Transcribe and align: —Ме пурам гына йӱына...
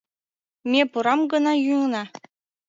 —Ме 0.71 0.81
пурам 0.91 1.21
гына 1.31 1.53
йӱына... 1.65 2.03